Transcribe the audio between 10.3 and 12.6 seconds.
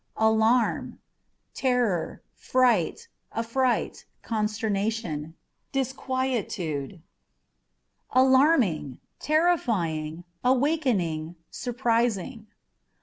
awakening, surprising.